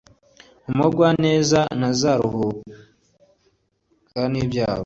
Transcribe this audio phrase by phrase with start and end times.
[0.71, 2.71] Umugwaneza ntazahura
[4.31, 4.79] nibyago